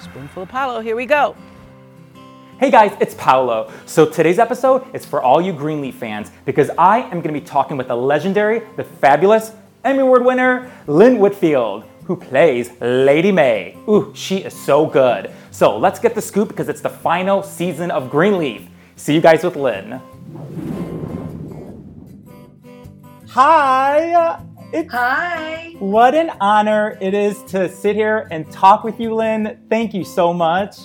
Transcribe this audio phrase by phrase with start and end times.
[0.00, 1.36] Spoonful of Paolo, here we go.
[2.58, 3.70] Hey guys, it's Paolo.
[3.84, 7.40] So today's episode is for all you Greenleaf fans because I am going to be
[7.40, 9.52] talking with the legendary, the fabulous
[9.84, 13.76] Emmy Award winner, Lynn Whitfield, who plays Lady Mae.
[13.88, 15.30] Ooh, she is so good.
[15.50, 18.68] So let's get the scoop because it's the final season of Greenleaf.
[18.96, 20.00] See you guys with Lynn.
[23.28, 24.14] Hi!
[24.14, 24.40] Uh,
[24.76, 25.74] It's, Hi.
[25.78, 29.58] What an honor it is to sit here and talk with you, Lynn.
[29.70, 30.76] Thank you so much.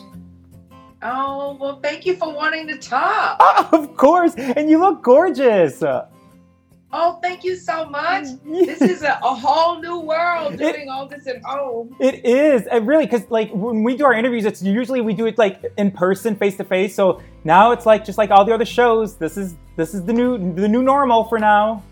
[1.02, 3.36] Oh, well, thank you for wanting to talk.
[3.42, 5.84] Oh, of course, and you look gorgeous.
[5.84, 8.28] Oh, thank you so much.
[8.46, 11.94] This is a, a whole new world doing all this at home.
[12.00, 15.26] It is, it really, because like when we do our interviews, it's usually we do
[15.26, 16.96] it like in person, face to face.
[16.96, 19.18] So now it's like just like all the other shows.
[19.18, 21.84] This is this is the new the new normal for now.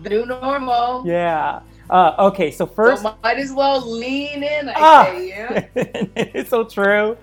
[0.00, 1.06] The new normal.
[1.06, 1.60] Yeah.
[1.88, 4.68] Uh, okay, so first, so might as well lean in.
[4.68, 5.66] I ah, say, yeah.
[6.16, 7.16] it's so true.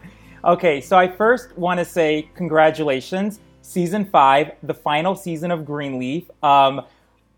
[0.46, 6.30] Okay, so I first want to say congratulations, season five, the final season of Greenleaf.
[6.42, 6.82] Um,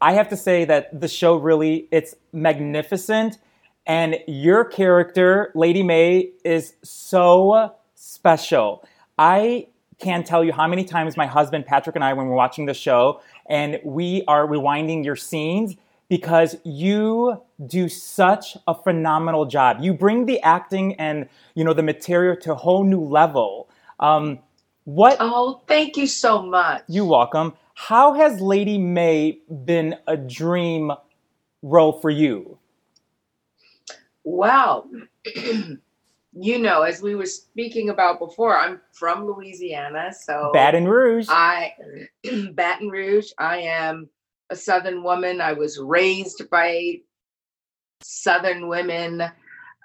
[0.02, 3.40] I have to say that the show really it's magnificent,
[3.88, 8.88] and your character, Lady Mae, is so special.
[9.18, 9.68] I
[10.00, 12.74] can't tell you how many times my husband Patrick and I, when we're watching the
[12.74, 15.76] show, and we are rewinding your scenes
[16.10, 19.78] because you do such a phenomenal job.
[19.82, 23.70] You bring the acting and you know the material to a whole new level.
[24.00, 24.40] Um,
[24.84, 25.18] what?
[25.20, 26.84] Oh, thank you so much.
[26.88, 27.54] You're welcome.
[27.74, 30.92] How has Lady Mae been a dream
[31.62, 32.58] role for you?
[34.24, 34.90] Well,
[36.38, 41.28] you know, as we were speaking about before, I'm from Louisiana, so Baton Rouge.
[41.30, 41.74] I
[42.54, 43.32] Baton Rouge.
[43.40, 44.10] I am
[44.50, 45.40] a Southern woman.
[45.40, 47.00] I was raised by
[48.04, 49.24] Southern women,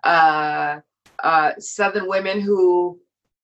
[0.05, 0.81] uh,
[1.23, 2.99] uh, Southern women who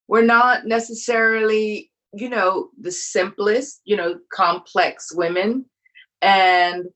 [0.08, 5.64] were not necessarily, you know, the simplest, you know, complex women.
[6.22, 6.86] And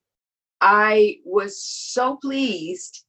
[0.60, 3.04] I was so pleased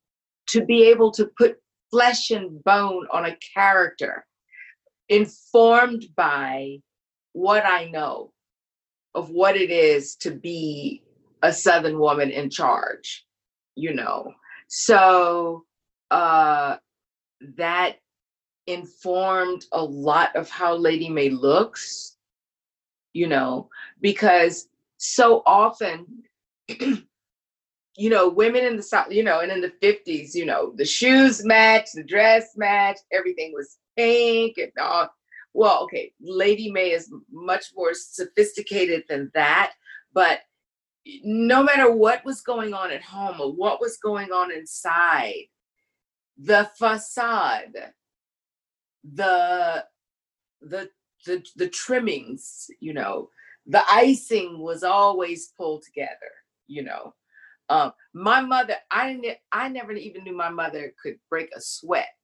[0.50, 1.57] to be able to put
[1.91, 4.25] flesh and bone on a character
[5.09, 6.78] informed by
[7.34, 8.31] what I know
[9.13, 11.03] of what it is to be
[11.44, 13.25] a Southern woman in charge,
[13.75, 14.34] you know.
[14.68, 15.66] So
[16.12, 16.78] uh,
[17.57, 17.97] that
[18.68, 22.16] informed a lot of how Lady Mae looks,
[23.13, 23.69] you know,
[24.00, 26.06] because so often,
[27.96, 30.85] you know, women in the South, you know, and in the 50s, you know, the
[30.85, 35.09] shoes match, the dress match, everything was pink and all
[35.53, 39.74] well, okay, Lady Mae is much more sophisticated than that,
[40.13, 40.40] but
[41.24, 45.46] no matter what was going on at home or what was going on inside,
[46.38, 47.74] the facade,
[49.03, 49.85] the
[50.62, 50.90] the
[51.25, 53.30] the, the trimmings, you know,
[53.68, 56.31] the icing was always pulled together,
[56.68, 57.13] you know.
[57.71, 62.07] Um, my mother, I didn't, I never even knew my mother could break a sweat.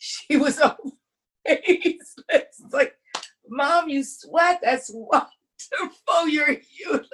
[0.00, 2.14] She was always
[2.72, 2.94] like,
[3.48, 4.60] mom, you sweat.
[4.62, 6.28] That's wonderful.
[6.28, 7.04] You're you.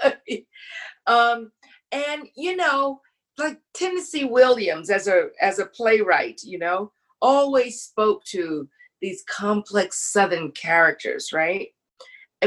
[1.07, 1.51] Um,
[1.93, 3.01] and you know,
[3.39, 8.69] like Tennessee Williams as a as a playwright, you know, always spoke to
[9.01, 11.69] these complex Southern characters, right?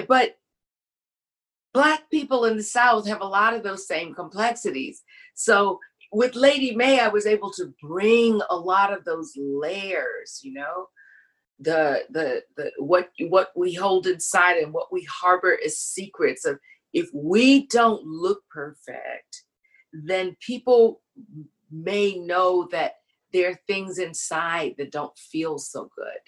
[0.08, 0.38] But
[1.78, 5.04] Black people in the South have a lot of those same complexities.
[5.36, 5.80] So
[6.12, 10.88] with Lady Mae, I was able to bring a lot of those layers, you know,
[11.60, 16.58] the the the what what we hold inside and what we harbor as secrets of
[16.94, 19.44] if we don't look perfect
[19.92, 21.02] then people
[21.72, 22.94] may know that
[23.34, 26.24] there are things inside that don't feel so good.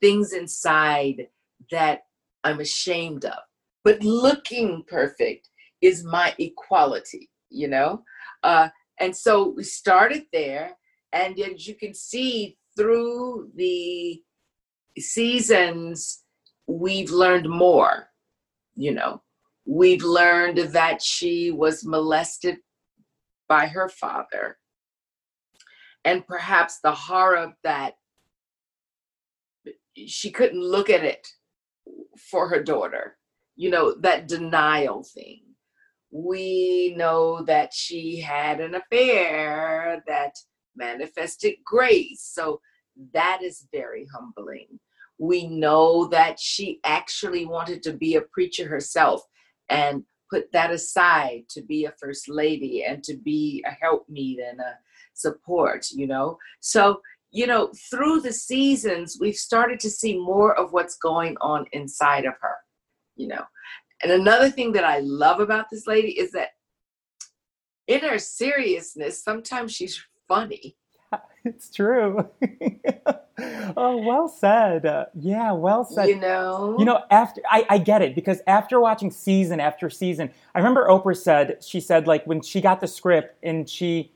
[0.00, 1.28] Things inside
[1.70, 2.00] that
[2.44, 3.38] i'm ashamed of
[3.84, 5.48] but looking perfect
[5.80, 8.02] is my equality you know
[8.42, 8.68] uh,
[9.00, 10.76] and so we started there
[11.12, 14.22] and as you can see through the
[14.98, 16.24] seasons,
[16.66, 18.08] we've learned more.
[18.74, 19.22] You know,
[19.66, 22.58] we've learned that she was molested
[23.48, 24.58] by her father.
[26.04, 27.94] And perhaps the horror that,
[30.06, 31.28] she couldn't look at it
[32.18, 33.18] for her daughter,
[33.56, 35.42] you know, that denial thing.
[36.10, 40.34] We know that she had an affair that
[40.76, 42.20] manifested grace.
[42.32, 42.60] So
[43.14, 44.78] that is very humbling.
[45.18, 49.22] We know that she actually wanted to be a preacher herself
[49.68, 54.60] and put that aside to be a first lady and to be a helpmeet and
[54.60, 54.78] a
[55.14, 56.38] support, you know.
[56.60, 57.00] So
[57.32, 62.26] you know, through the seasons, we've started to see more of what's going on inside
[62.26, 62.56] of her,
[63.22, 63.44] you know.
[64.02, 66.48] And another thing that I love about this lady is that
[67.86, 70.76] in her seriousness, sometimes she's funny.
[71.44, 72.30] It's true.
[73.76, 74.86] oh, well said.
[74.86, 76.08] Uh, yeah, well said.
[76.08, 80.30] You know, you know, after I, I get it because after watching season after season,
[80.54, 84.12] I remember Oprah said she said like when she got the script and she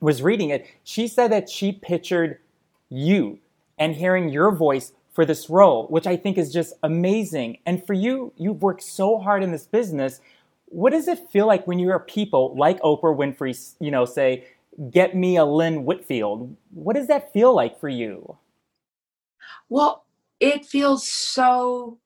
[0.00, 2.38] was reading it, she said that she pictured
[2.88, 3.38] you
[3.76, 7.58] and hearing your voice for this role, which I think is just amazing.
[7.64, 10.20] And for you, you've worked so hard in this business.
[10.66, 14.44] What does it feel like when you are people like Oprah Winfrey, you know, say,
[14.90, 16.56] "Get me a Lynn Whitfield"?
[16.72, 18.36] What does that feel like for you?
[19.68, 20.04] Well,
[20.40, 21.98] it feels so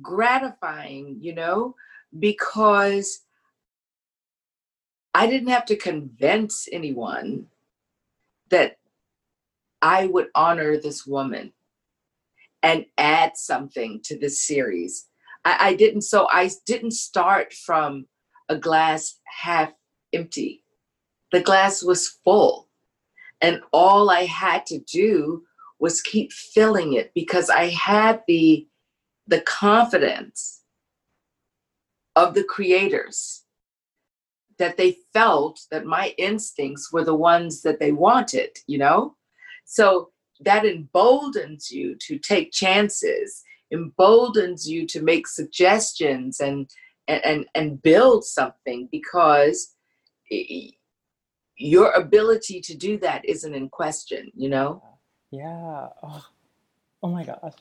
[0.00, 1.74] gratifying, you know,
[2.18, 3.22] because
[5.14, 7.48] I didn't have to convince anyone
[8.50, 8.78] that
[9.82, 11.52] I would honor this woman
[12.62, 15.08] and add something to this series.
[15.44, 18.06] I, I didn't, so I didn't start from
[18.48, 19.72] a glass half
[20.12, 20.64] empty.
[21.32, 22.68] The glass was full.
[23.40, 25.42] And all I had to do
[25.80, 28.68] was keep filling it because I had the
[29.26, 30.62] the confidence
[32.16, 33.44] of the creators
[34.58, 39.16] that they felt that my instincts were the ones that they wanted, you know?
[39.64, 40.11] So
[40.44, 46.70] that emboldens you to take chances, emboldens you to make suggestions and
[47.08, 49.74] and and build something because
[51.56, 54.82] your ability to do that isn't in question, you know?
[55.30, 55.88] Yeah.
[56.02, 56.26] Oh,
[57.02, 57.54] oh my gosh.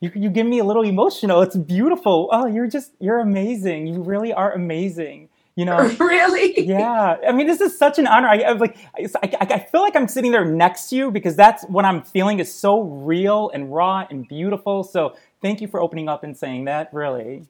[0.00, 1.40] You, you give me a little emotional.
[1.42, 2.28] It's beautiful.
[2.32, 3.86] Oh, you're just, you're amazing.
[3.86, 5.90] You really are amazing you know?
[5.98, 6.66] Really?
[6.66, 7.16] Yeah.
[7.26, 8.28] I mean this is such an honor.
[8.28, 11.64] I, I like I, I, feel like i'm sitting there next to you because that's
[11.64, 14.84] what i'm feeling is so real and raw and beautiful.
[14.84, 17.46] So thank you for opening up and saying that really.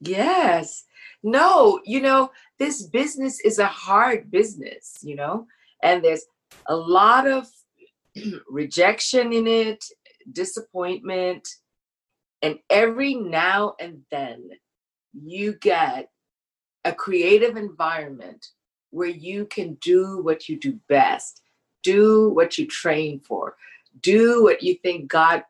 [0.00, 0.84] Yes.
[1.22, 5.46] No you know this business is a hard business you know
[5.82, 6.26] and there's
[6.66, 7.48] a lot of
[8.48, 9.84] rejection in it
[10.32, 11.46] disappointment
[12.42, 14.50] and every now and then
[15.12, 16.10] you get
[16.86, 18.52] a creative environment
[18.90, 21.42] where you can do what you do best,
[21.82, 23.56] do what you train for,
[24.00, 25.42] do what you think God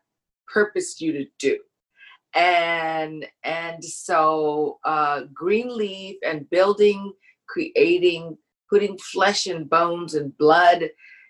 [0.47, 1.59] purposed you to do.
[2.33, 7.13] And and so uh, Greenleaf and building,
[7.47, 8.37] creating,
[8.67, 10.89] putting flesh and bones and blood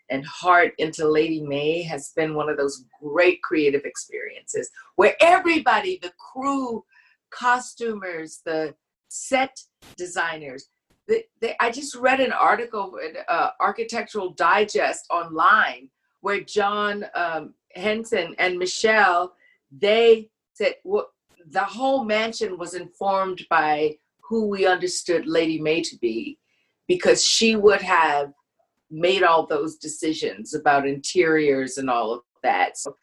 [0.10, 6.00] and heart into Lady Mae has been one of those great creative experiences where everybody,
[6.01, 6.86] the crew,
[7.30, 8.74] costumers, the
[9.09, 9.57] set
[9.98, 10.69] designers.
[11.07, 15.89] They, they, I just read an article in uh, Architectural Digest online
[16.21, 19.33] where John um, Henson and Michelle,
[19.71, 21.09] they said well,
[21.50, 26.38] the whole mansion was informed by who we understood Lady Mae to be
[26.88, 28.33] because she would have
[28.89, 32.77] made all those decisions about interiors and all of that.
[32.77, 32.95] So,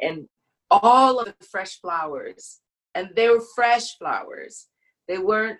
[0.00, 0.28] and
[0.70, 2.60] all of the fresh flowers,
[2.94, 4.68] and they were fresh flowers.
[5.08, 5.58] They weren't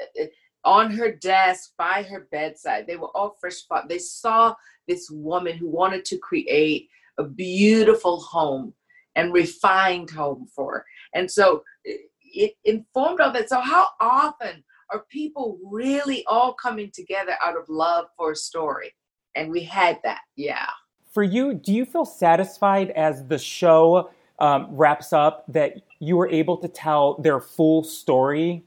[0.00, 0.24] uh,
[0.64, 2.86] on her desk, by her bedside.
[2.86, 3.62] They were all fresh.
[3.88, 4.54] They saw
[4.88, 6.88] this woman who wanted to create
[7.18, 8.74] a beautiful home
[9.14, 10.84] and refined home for her.
[11.14, 13.48] And so it informed all that.
[13.48, 18.94] So how often are people really all coming together out of love for a story?
[19.34, 20.66] And we had that, yeah.
[21.12, 26.28] For you, do you feel satisfied as the show um, wraps up that you were
[26.28, 28.64] able to tell their full story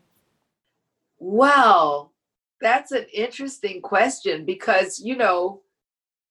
[1.19, 2.13] well,
[2.61, 5.61] that's an interesting question because, you know,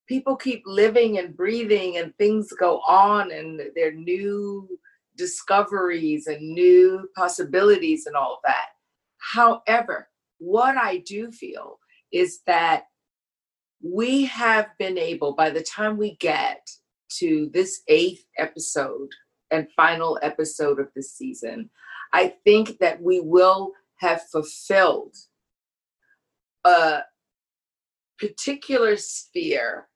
[0.07, 4.67] people keep living and breathing and things go on and there are new
[5.15, 8.67] discoveries and new possibilities and all of that.
[9.17, 10.07] However,
[10.39, 11.79] what I do feel
[12.11, 12.85] is that
[13.83, 16.67] we have been able, by the time we get
[17.17, 19.09] to this eighth episode
[19.51, 21.69] and final episode of this season,
[22.13, 25.15] I think that we will have fulfilled
[26.65, 26.99] a
[28.17, 29.87] particular sphere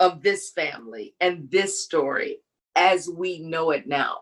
[0.00, 2.38] of this family and this story
[2.74, 4.18] as we know it now.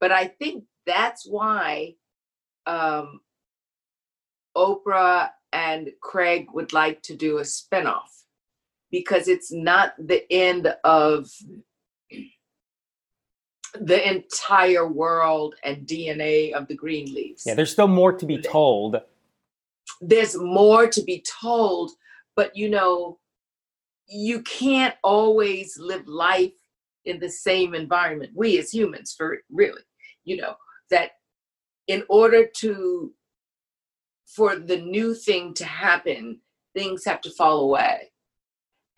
[0.00, 1.94] But I think that's why
[2.66, 3.20] um,
[4.56, 8.24] Oprah and Craig would like to do a spinoff
[8.90, 11.28] because it's not the end of
[13.80, 17.44] the entire world and DNA of the green leaves.
[17.46, 19.00] Yeah, there's still more to be told.
[20.00, 21.90] There's more to be told,
[22.36, 23.18] but you know,
[24.06, 26.52] you can't always live life
[27.04, 28.32] in the same environment.
[28.34, 29.82] We as humans, for really,
[30.24, 30.54] you know,
[30.90, 31.12] that
[31.86, 33.12] in order to
[34.26, 36.40] for the new thing to happen,
[36.74, 38.12] things have to fall away.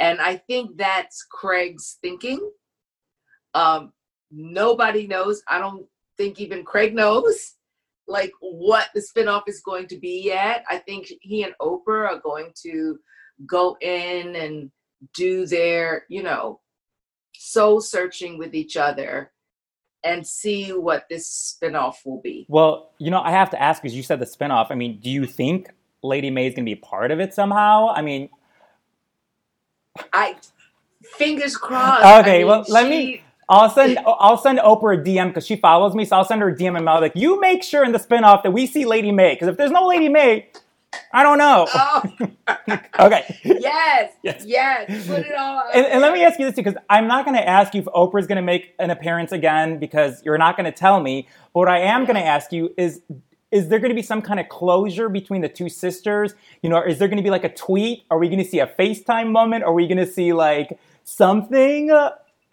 [0.01, 2.51] And I think that's Craig's thinking.
[3.55, 3.93] Um,
[4.31, 5.43] nobody knows.
[5.49, 7.55] I don't think even Craig knows
[8.07, 10.65] like what the spinoff is going to be yet.
[10.69, 12.99] I think he and Oprah are going to
[13.47, 14.71] go in and
[15.15, 16.61] do their, you know,
[17.37, 19.33] soul searching with each other
[20.03, 22.47] and see what this spinoff will be.
[22.49, 24.67] Well, you know, I have to ask because you said the spinoff.
[24.71, 25.71] I mean, do you think
[26.03, 27.89] Lady Mae is going to be part of it somehow?
[27.89, 28.29] I mean,
[30.13, 30.37] I
[31.03, 32.05] fingers crossed.
[32.21, 33.23] Okay, I mean, well, let she- me.
[33.51, 36.49] I'll send I'll send Oprah a DM because she follows me, so I'll send her
[36.49, 38.87] a DM and I'll be like, you make sure in the spinoff that we see
[38.87, 40.49] Lady Mae, because if there's no Lady Mae,
[41.13, 41.67] I don't know.
[41.75, 42.03] Oh,
[43.01, 43.37] okay.
[43.45, 44.45] yes, Yes.
[44.47, 45.65] yes, Put it all.
[45.75, 47.81] And, and let me ask you this too, because I'm not going to ask you
[47.81, 51.27] if Oprah's going to make an appearance again because you're not going to tell me.
[51.53, 53.03] But what I am going to ask you is,
[53.51, 56.35] is there going to be some kind of closure between the two sisters?
[56.63, 58.05] You know, is there going to be like a tweet?
[58.11, 59.65] Are we going to see a FaceTime moment?
[59.65, 61.91] Are we going to see like something?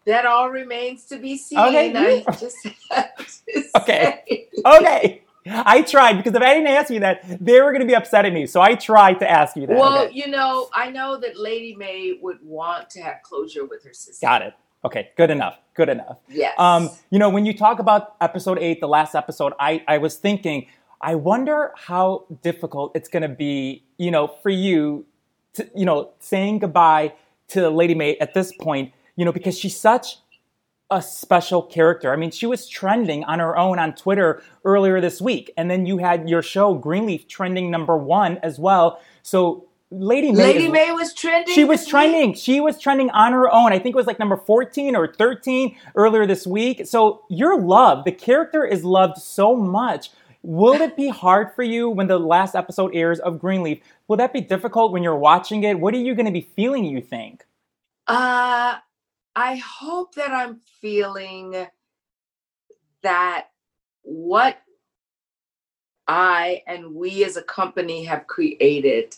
[0.07, 1.59] That all remains to be seen.
[1.59, 1.93] Okay.
[1.95, 2.57] I just
[2.89, 4.23] have to Okay.
[4.27, 4.47] say.
[4.65, 5.21] Okay.
[5.49, 8.25] I tried because if I didn't ask you that, they were going to be upset
[8.25, 8.47] at me.
[8.47, 9.77] So I tried to ask you that.
[9.77, 10.13] Well, Okay.
[10.13, 14.25] you know, I know that Lady Mae would want to have closure with her sister.
[14.25, 14.53] Got it.
[14.83, 15.09] Okay.
[15.15, 15.57] Good enough.
[15.73, 16.17] Good enough.
[16.27, 16.53] Yes.
[16.57, 20.15] Um, you know, when you talk about episode eight, the last episode, I, I was
[20.17, 20.67] thinking,
[20.99, 25.05] I wonder how difficult it's going to be, you know, for you
[25.53, 27.13] to, you know, saying goodbye
[27.49, 30.19] to Lady Mae at this point, you know, because she's such
[30.89, 32.13] a special character.
[32.13, 35.85] I mean, she was trending on her own on Twitter earlier this week, and then
[35.85, 39.01] you had your show Greenleaf trending number one as well.
[39.21, 41.53] So Lady Mae, Lady is- Mae was trending.
[41.53, 41.91] she was this week?
[41.91, 42.33] trending.
[42.35, 43.73] She was trending on her own.
[43.73, 46.85] I think it was like number 14 or 13 earlier this week.
[46.87, 48.05] So you're loved.
[48.05, 50.11] The character is loved so much.
[50.43, 53.79] Will it be hard for you when the last episode airs of Greenleaf?
[54.07, 55.79] Will that be difficult when you're watching it?
[55.81, 57.45] What are you going to be feeling, you think?
[58.07, 58.75] Uh,
[59.37, 61.67] I hope that I'm feeling
[63.03, 63.49] that
[64.01, 64.57] what
[66.07, 69.15] I and we as a company have created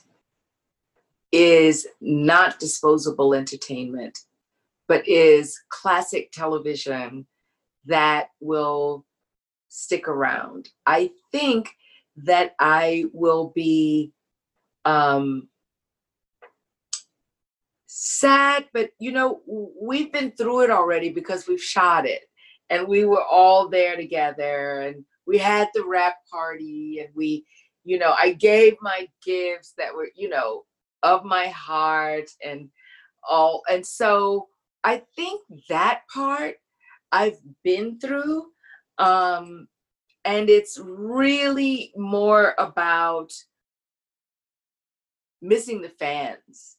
[1.32, 4.26] is not disposable entertainment,
[4.90, 7.26] but is classic television
[7.86, 9.06] that will
[9.70, 10.68] stick around.
[10.86, 11.70] I think
[12.18, 14.12] that I will be
[14.84, 15.48] um,
[18.20, 19.42] sad, but you know,
[19.82, 22.24] we've been through it already because we've shot it
[22.70, 27.46] and we were all there together and we had the wrap party and we,
[27.84, 30.64] you know, I gave my gifts that were, you know,
[31.04, 32.70] of my heart and
[33.28, 33.62] all.
[33.70, 34.48] And so
[34.84, 36.56] I think that part
[37.12, 38.48] I've been through.
[38.98, 39.68] Um,
[40.26, 43.32] and it's really more about
[45.42, 46.79] missing the fans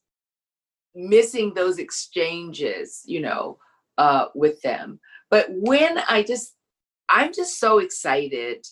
[0.95, 3.59] missing those exchanges you know
[3.99, 4.99] uh with them
[5.31, 6.55] but when i just
[7.09, 8.67] i'm just so excited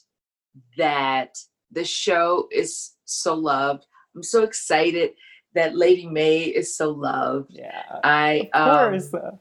[0.77, 1.37] that
[1.71, 5.11] the show is so loved i'm so excited
[5.55, 7.83] that lady Mae is so loved Yeah.
[8.05, 9.35] i Of um, course.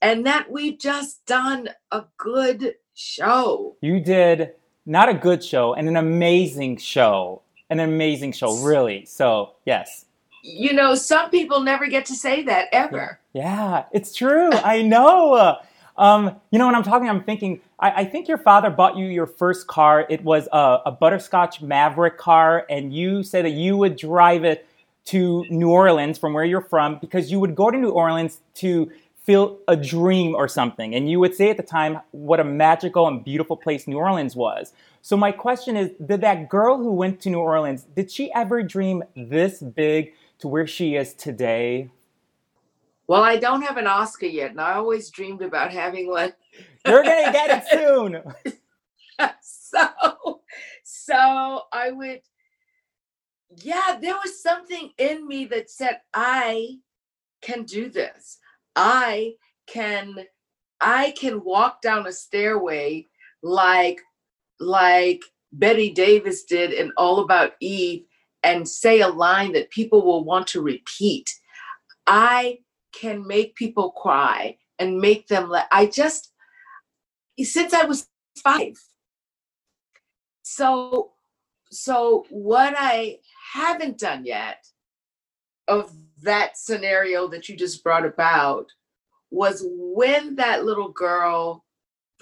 [0.00, 4.52] and that we've just done a good show you did
[4.84, 7.42] not a good show, and an amazing show.
[7.70, 9.04] An amazing show, really.
[9.06, 10.06] So, yes.
[10.42, 14.50] You know some people never get to say that ever Yeah, it's true.
[14.52, 15.58] I know.
[15.96, 19.06] Um, you know, when I'm talking, I'm thinking, I, I think your father bought you
[19.06, 20.06] your first car.
[20.08, 24.66] It was a, a butterscotch Maverick car, and you said that you would drive it
[25.06, 28.90] to New Orleans from where you're from because you would go to New Orleans to
[29.22, 30.94] feel a dream or something.
[30.94, 34.34] And you would say at the time what a magical and beautiful place New Orleans
[34.34, 34.72] was.
[35.00, 38.62] So my question is, did that girl who went to New Orleans, did she ever
[38.62, 41.88] dream this big to where she is today?
[43.06, 46.32] well i don't have an oscar yet and i always dreamed about having one
[46.86, 48.22] You're gonna get it soon.
[49.40, 50.40] so
[50.82, 52.20] so i would
[53.56, 56.76] yeah there was something in me that said i
[57.40, 58.38] can do this
[58.74, 59.34] i
[59.66, 60.16] can
[60.80, 63.06] i can walk down a stairway
[63.42, 64.00] like
[64.58, 65.22] like
[65.52, 68.06] bette davis did in all about eve
[68.42, 71.30] and say a line that people will want to repeat.
[72.06, 72.58] I
[72.92, 76.32] can make people cry and make them let i just
[77.38, 78.08] since i was
[78.42, 78.74] five.
[80.42, 81.12] So
[81.70, 83.18] so what i
[83.54, 84.66] haven't done yet
[85.68, 88.66] of that scenario that you just brought about
[89.30, 91.64] was when that little girl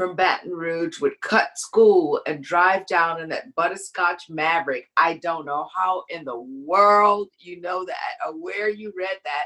[0.00, 4.88] from Baton Rouge would cut school and drive down in that butterscotch Maverick.
[4.96, 9.44] I don't know how in the world you know that or where you read that.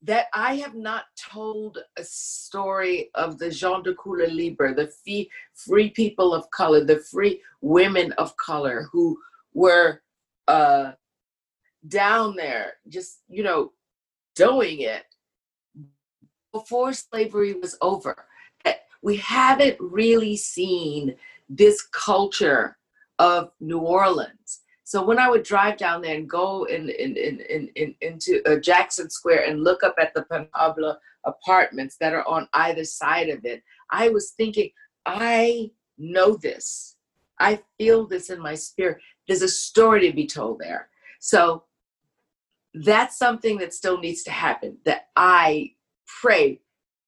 [0.00, 5.30] That I have not told a story of the gens de couleur libre, the free,
[5.52, 9.18] free people of color, the free women of color who
[9.52, 10.00] were
[10.46, 10.92] uh,
[11.86, 13.72] down there, just, you know,
[14.34, 15.04] doing it
[16.50, 18.24] before slavery was over.
[19.02, 21.14] We haven't really seen
[21.48, 22.76] this culture
[23.18, 24.60] of New Orleans.
[24.84, 28.42] So when I would drive down there and go in, in, in, in, in into
[28.46, 33.28] uh, Jackson Square and look up at the Pontalba apartments that are on either side
[33.28, 34.70] of it, I was thinking,
[35.04, 36.96] I know this.
[37.38, 38.98] I feel this in my spirit.
[39.26, 40.88] There's a story to be told there.
[41.20, 41.64] So
[42.72, 45.72] that's something that still needs to happen that I
[46.20, 46.60] pray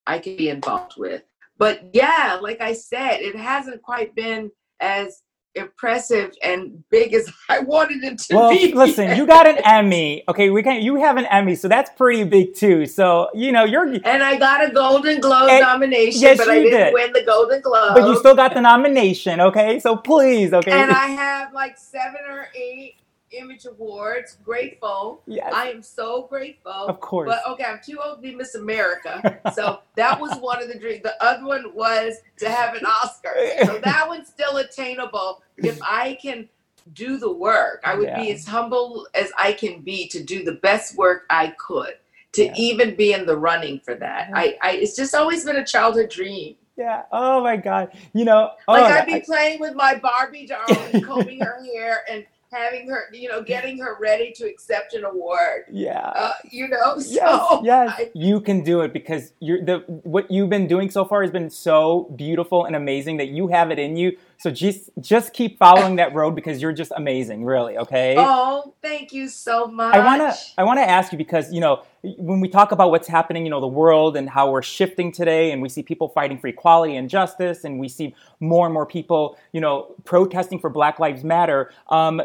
[0.06, 1.22] I can be involved with.
[1.60, 4.50] But yeah, like I said, it hasn't quite been
[4.80, 5.22] as
[5.54, 8.72] impressive and big as I wanted it to well, be.
[8.72, 10.24] listen, you got an Emmy.
[10.26, 12.86] Okay, we can you have an Emmy, so that's pretty big too.
[12.86, 16.60] So, you know, you're And I got a Golden Globe and, nomination, yes, but I
[16.60, 16.94] didn't did.
[16.94, 17.94] win the Golden Globe.
[17.94, 19.80] But you still got the nomination, okay?
[19.80, 20.72] So please, okay?
[20.72, 22.94] And I have like seven or eight
[23.32, 24.36] Image Awards.
[24.44, 25.22] Grateful.
[25.26, 25.52] yes.
[25.54, 26.72] I am so grateful.
[26.72, 27.28] of course.
[27.28, 29.40] But okay, I'm too old to be Miss America.
[29.54, 31.02] So that was one of the dreams.
[31.02, 33.32] The other one was to have an Oscar.
[33.64, 35.42] So that one's still attainable.
[35.56, 36.48] If I can
[36.94, 40.52] do the work, I would be as humble as I can be to do the
[40.54, 41.94] best work I could.
[42.34, 42.52] To Yeah.
[42.56, 46.10] even be in the running for that, I, I it's just always been a childhood
[46.10, 46.54] dream.
[46.76, 47.02] yeah.
[47.10, 47.90] Oh my god.
[48.14, 50.60] You know, Like oh, I'd be I- playing with my Barbie doll,
[50.92, 55.04] and combing her hair, and having her, you know, getting her ready to accept an
[55.04, 55.64] award.
[55.70, 55.98] yeah.
[56.00, 60.30] Uh, you know, so yes, yes, I- you can do it because you're the what
[60.30, 63.78] you've been doing so far has been so beautiful and amazing that you have it
[63.78, 64.16] in you.
[64.38, 67.76] So just just keep following that road because you're just amazing, really.
[67.78, 68.14] Okay.
[68.18, 69.94] Oh, thank you so much.
[69.94, 73.44] I wanna I wanna ask you because you know when we talk about what's happening,
[73.44, 76.48] you know, the world and how we're shifting today, and we see people fighting for
[76.48, 80.98] equality and justice, and we see more and more people, you know, protesting for Black
[80.98, 81.70] Lives Matter.
[81.90, 82.22] Um,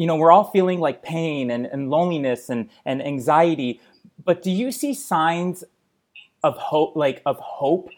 [0.00, 3.82] you know, we're all feeling like pain and, and loneliness and, and anxiety.
[4.24, 5.62] But do you see signs
[6.42, 7.90] of hope, like of hope,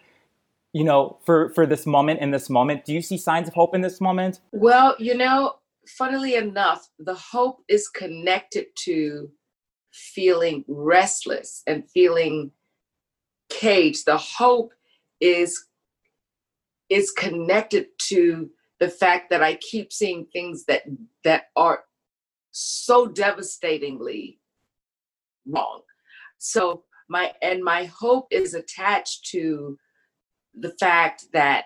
[0.73, 2.85] you know, for, for this moment in this moment?
[2.85, 4.41] Do you see signs of hope in this moment?
[4.51, 9.31] Well, you know, funnily enough, the hope is connected to
[9.93, 12.51] feeling restless and feeling
[13.49, 14.07] caged.
[14.07, 14.73] The hope
[15.21, 15.67] is
[16.89, 20.83] is connected to the fact that I keep seeing things that
[21.23, 21.85] that are
[22.53, 24.39] so devastatingly
[25.47, 25.81] wrong.
[26.39, 29.77] So my and my hope is attached to
[30.55, 31.65] the fact that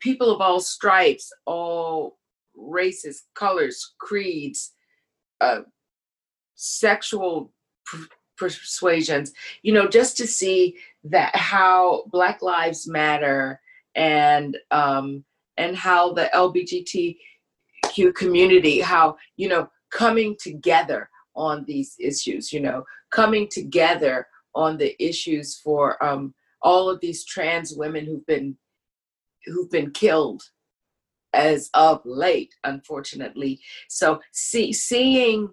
[0.00, 2.18] people of all stripes, all
[2.56, 4.72] races, colors, creeds,
[5.40, 5.60] uh,
[6.54, 7.52] sexual
[7.86, 13.60] per- persuasions, you know, just to see that how Black Lives Matter
[13.94, 15.24] and um,
[15.56, 16.34] and how the
[17.88, 24.76] LGBTQ community, how you know, coming together on these issues, you know, coming together on
[24.76, 28.56] the issues for um, all of these trans women who've been
[29.46, 30.42] who've been killed
[31.32, 33.60] as of late, unfortunately.
[33.88, 35.50] So see, seeing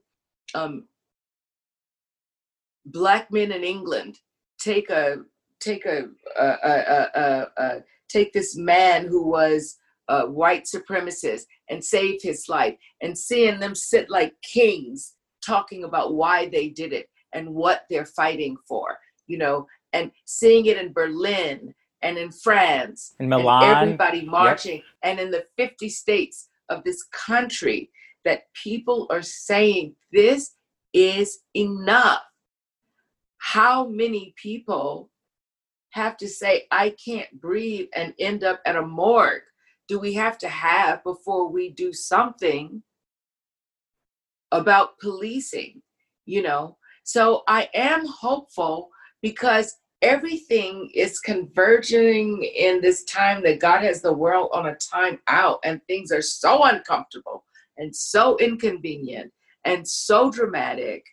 [0.53, 0.87] um,
[2.85, 4.19] black men in England
[4.59, 5.17] take a
[5.59, 6.05] take a,
[6.39, 9.77] a, a, a, a take this man who was
[10.09, 15.13] a white supremacists and save his life, and seeing them sit like kings
[15.45, 20.65] talking about why they did it and what they're fighting for, you know, and seeing
[20.65, 23.63] it in Berlin and in France In and Milan?
[23.63, 24.81] everybody marching.
[25.03, 27.89] And in the 50 states of this country
[28.23, 30.55] that people are saying this
[30.93, 32.21] is enough.
[33.37, 35.09] How many people
[35.95, 39.41] have to say i can't breathe and end up at a morgue
[39.87, 42.81] do we have to have before we do something
[44.51, 45.81] about policing
[46.25, 48.89] you know so i am hopeful
[49.21, 55.19] because everything is converging in this time that God has the world on a time
[55.27, 57.43] out, and things are so uncomfortable
[57.77, 59.31] and so inconvenient
[59.63, 61.03] and so dramatic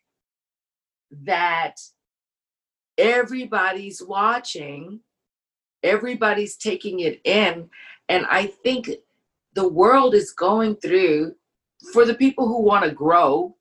[1.25, 1.77] that
[2.99, 5.01] everybody's watching,
[5.83, 7.71] everybody's taking it in.
[8.13, 8.91] And I think
[9.55, 11.35] the world is going through,
[11.93, 13.57] for the people who want to grow,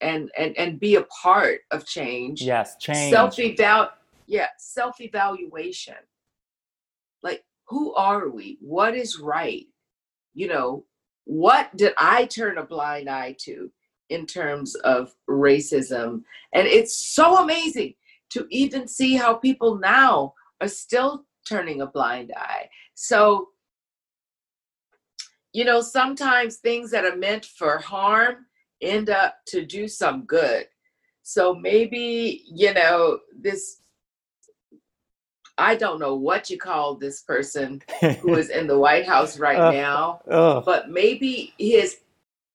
[0.00, 2.42] and and and be a part of change.
[2.42, 3.12] Yes, change.
[3.12, 3.88] Self eval
[4.26, 5.96] yeah, self evaluation.
[7.22, 8.58] Like who are we?
[8.60, 9.66] What is right?
[10.34, 10.84] You know,
[11.24, 13.70] what did I turn a blind eye to
[14.10, 16.22] in terms of racism?
[16.52, 17.94] And it's so amazing
[18.30, 22.68] to even see how people now are still turning a blind eye.
[22.94, 23.48] So,
[25.56, 28.44] you know, sometimes things that are meant for harm
[28.82, 30.66] end up to do some good.
[31.22, 33.78] So maybe, you know, this
[35.56, 37.80] I don't know what you call this person
[38.20, 40.60] who is in the White House right uh, now, uh.
[40.60, 42.00] but maybe his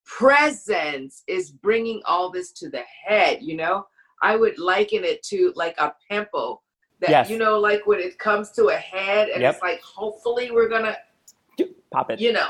[0.06, 3.88] presence is bringing all this to the head, you know?
[4.22, 6.62] I would liken it to like a pimple
[7.00, 7.30] that, yes.
[7.32, 9.56] you know, like when it comes to a head and yep.
[9.56, 12.50] it's like, hopefully we're going to pop it, you know,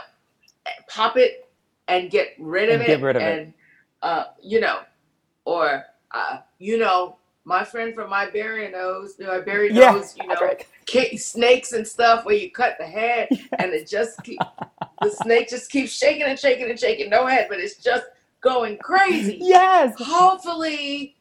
[0.89, 1.49] pop it
[1.87, 2.87] and get rid of and it.
[2.87, 3.53] Get rid of and, it.
[4.01, 4.79] Uh, you know,
[5.45, 10.27] or, uh, you know, my friend from Iberia knows, you know, Iberia yeah, knows, you
[10.27, 13.39] know, snakes and stuff where you cut the head yeah.
[13.59, 14.39] and it just keep,
[15.01, 18.05] the snake just keeps shaking and shaking and shaking, no head, but it's just
[18.41, 19.37] going crazy.
[19.41, 19.95] Yes.
[19.97, 21.15] Hopefully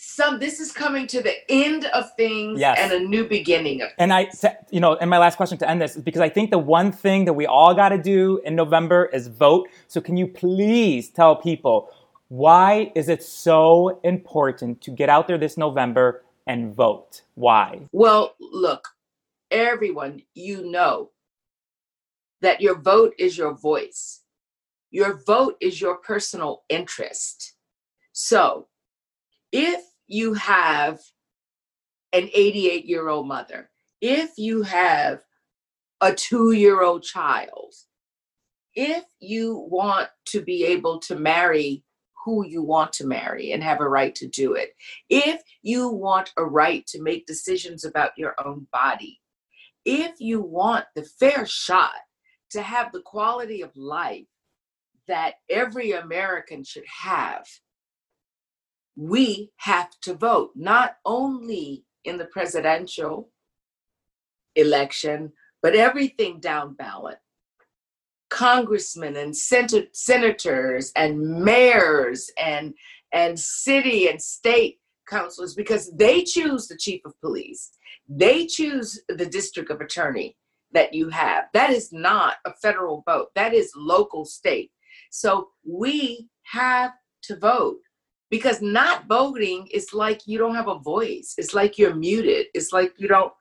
[0.00, 2.78] some this is coming to the end of things yes.
[2.80, 3.96] and a new beginning of things.
[3.98, 4.30] and i
[4.70, 6.92] you know and my last question to end this is because i think the one
[6.92, 9.68] thing that we all got to do in november is vote.
[9.88, 11.90] So can you please tell people
[12.28, 17.22] why is it so important to get out there this november and vote?
[17.34, 17.80] Why?
[17.90, 18.90] Well look
[19.50, 21.10] everyone you know
[22.40, 24.20] that your vote is your voice.
[24.92, 27.54] Your vote is your personal interest.
[28.12, 28.68] So
[29.52, 30.98] if you have
[32.12, 35.20] an 88 year old mother, if you have
[36.00, 37.74] a two year old child,
[38.74, 41.84] if you want to be able to marry
[42.24, 44.70] who you want to marry and have a right to do it,
[45.08, 49.20] if you want a right to make decisions about your own body,
[49.84, 51.92] if you want the fair shot
[52.50, 54.26] to have the quality of life
[55.06, 57.46] that every American should have,
[58.98, 63.30] we have to vote, not only in the presidential
[64.56, 65.32] election,
[65.62, 67.18] but everything down ballot.
[68.28, 72.74] Congressmen and sen- senators and mayors and,
[73.12, 77.70] and city and state councilors, because they choose the chief of police.
[78.08, 80.36] They choose the district of attorney
[80.72, 81.44] that you have.
[81.54, 84.72] That is not a federal vote, that is local state.
[85.10, 87.78] So we have to vote
[88.30, 91.34] because not voting is like you don't have a voice.
[91.38, 92.46] It's like you're muted.
[92.54, 93.32] It's like you don't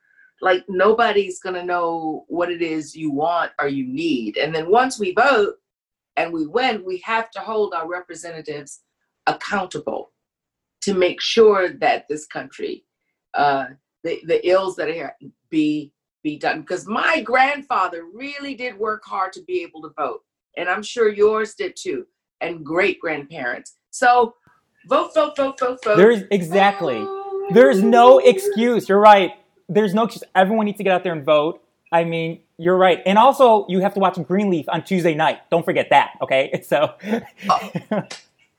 [0.42, 4.38] like nobody's going to know what it is you want or you need.
[4.38, 5.56] And then once we vote
[6.16, 8.82] and we win we have to hold our representatives
[9.26, 10.12] accountable
[10.82, 12.86] to make sure that this country
[13.34, 13.66] uh
[14.04, 15.16] the, the ills that are here
[15.50, 15.92] be
[16.24, 16.62] be done.
[16.62, 20.22] Because my grandfather really did work hard to be able to vote
[20.58, 22.06] and i'm sure yours did too
[22.42, 24.34] and great grandparents so
[24.88, 25.98] Vote, vote, vote, vote, vote.
[25.98, 27.06] There's exactly.
[27.52, 28.88] There's no excuse.
[28.88, 29.32] You're right.
[29.70, 30.24] There's no excuse.
[30.34, 31.62] Everyone needs to get out there and vote.
[31.92, 33.02] I mean, you're right.
[33.06, 35.40] And also, you have to watch Greenleaf on Tuesday night.
[35.50, 36.12] Don't forget that.
[36.22, 36.62] Okay.
[36.68, 36.94] So.
[37.50, 38.04] oh.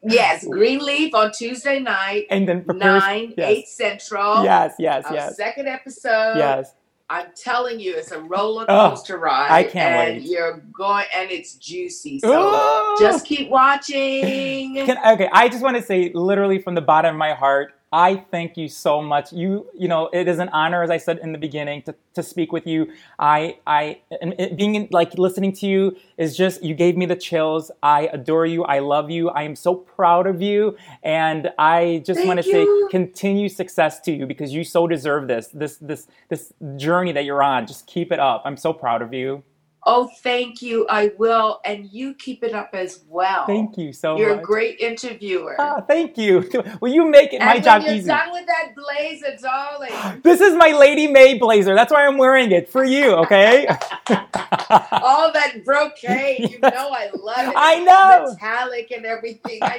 [0.02, 2.26] Yes, Greenleaf on Tuesday night.
[2.30, 3.50] And then nine, yes.
[3.50, 4.44] eight central.
[4.44, 5.36] Yes, yes, yes.
[5.36, 6.36] Second episode.
[6.36, 6.72] Yes.
[7.10, 9.50] I'm telling you, it's a roller oh, coaster oh, ride.
[9.50, 10.30] I can't and wait.
[10.30, 12.18] You're going, and it's juicy.
[12.18, 14.74] So just keep watching.
[14.74, 18.16] Can, okay, I just want to say, literally from the bottom of my heart, I
[18.30, 19.32] thank you so much.
[19.32, 22.22] You, you know, it is an honor, as I said in the beginning, to, to
[22.22, 22.92] speak with you.
[23.18, 27.70] I, I, and being like listening to you is just, you gave me the chills.
[27.82, 28.64] I adore you.
[28.64, 29.30] I love you.
[29.30, 30.76] I am so proud of you.
[31.02, 35.48] And I just want to say continue success to you because you so deserve this,
[35.48, 37.66] this, this, this journey that you're on.
[37.66, 38.42] Just keep it up.
[38.44, 39.42] I'm so proud of you.
[39.84, 40.86] Oh, thank you.
[40.88, 41.60] I will.
[41.64, 43.46] And you keep it up as well.
[43.46, 44.34] Thank you so you're much.
[44.36, 45.56] You're a great interviewer.
[45.58, 46.48] Ah, thank you.
[46.80, 48.08] Will you make it and my job you're easy?
[48.08, 50.20] done with that blazer, darling.
[50.22, 51.74] This is my Lady Mae blazer.
[51.74, 53.66] That's why I'm wearing it for you, okay?
[54.10, 56.50] All that brocade.
[56.50, 57.54] You know I love it.
[57.56, 58.32] I know.
[58.32, 59.60] Metallic and everything.
[59.62, 59.78] I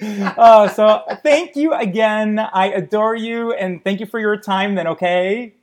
[0.00, 0.34] know.
[0.38, 2.38] oh, so thank you again.
[2.38, 5.54] I adore you and thank you for your time then, okay?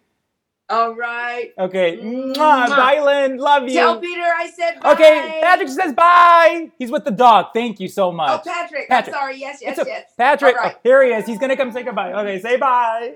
[0.68, 1.52] All right.
[1.60, 1.98] Okay.
[1.98, 2.32] Mm-hmm.
[2.32, 2.70] Mwah.
[2.70, 3.38] Bye, Lynn.
[3.38, 3.76] Love you.
[3.76, 4.94] Tell Peter I said bye.
[4.94, 5.40] Okay.
[5.44, 6.72] Patrick says bye.
[6.80, 7.48] He's with the dog.
[7.54, 8.42] Thank you so oh, much.
[8.46, 8.90] Oh, Patrick.
[8.90, 9.16] Patrick.
[9.16, 9.40] I'm sorry.
[9.40, 10.12] Yes, yes, a, yes.
[10.18, 10.56] Patrick.
[10.56, 10.74] Right.
[10.76, 11.26] Oh, here he is.
[11.26, 12.14] He's going to come say goodbye.
[12.14, 12.42] Okay.
[12.42, 13.14] Say bye.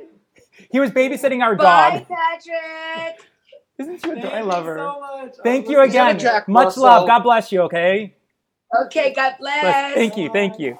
[0.71, 2.07] He was babysitting our bye, dog.
[2.07, 3.25] Bye, Patrick.
[3.79, 4.31] Isn't she adorable?
[4.31, 4.77] I love her.
[4.77, 5.35] So much.
[5.43, 6.19] Thank you again.
[6.47, 7.07] Much love.
[7.07, 8.13] God bless you, okay?
[8.85, 9.13] Okay.
[9.13, 9.95] God bless.
[9.95, 10.29] Thank you.
[10.31, 10.77] Thank you.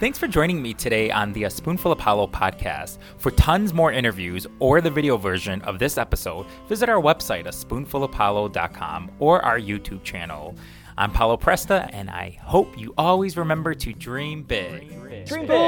[0.00, 2.98] Thanks for joining me today on the A Spoonful of Paolo podcast.
[3.16, 7.50] For tons more interviews or the video version of this episode, visit our website, a
[7.50, 10.56] spoonfulofpaolo.com, or our YouTube channel.
[10.98, 14.88] I'm Paolo Presta, and I hope you always remember to dream big.
[15.26, 15.60] Dream big.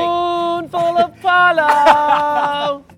[0.71, 2.85] Spoonful of Paolo.